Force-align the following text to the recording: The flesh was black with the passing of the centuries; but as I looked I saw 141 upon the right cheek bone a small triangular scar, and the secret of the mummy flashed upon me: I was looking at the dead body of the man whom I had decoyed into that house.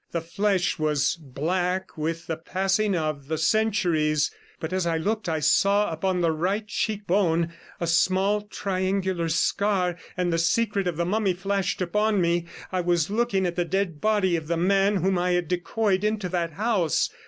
The 0.13 0.19
flesh 0.21 0.79
was 0.79 1.15
black 1.15 1.95
with 1.95 2.25
the 2.25 2.35
passing 2.35 2.95
of 2.95 3.27
the 3.27 3.37
centuries; 3.37 4.31
but 4.59 4.73
as 4.73 4.87
I 4.87 4.97
looked 4.97 5.29
I 5.29 5.39
saw 5.41 5.89
141 5.89 5.91
upon 5.93 6.21
the 6.21 6.31
right 6.31 6.65
cheek 6.67 7.05
bone 7.05 7.53
a 7.79 7.85
small 7.85 8.41
triangular 8.41 9.29
scar, 9.29 9.97
and 10.17 10.33
the 10.33 10.39
secret 10.39 10.87
of 10.87 10.97
the 10.97 11.05
mummy 11.05 11.33
flashed 11.33 11.83
upon 11.83 12.19
me: 12.19 12.47
I 12.71 12.81
was 12.81 13.11
looking 13.11 13.45
at 13.45 13.55
the 13.55 13.63
dead 13.63 14.01
body 14.01 14.35
of 14.35 14.47
the 14.47 14.57
man 14.57 14.95
whom 14.95 15.19
I 15.19 15.33
had 15.33 15.47
decoyed 15.47 16.03
into 16.03 16.29
that 16.29 16.53
house. 16.53 17.11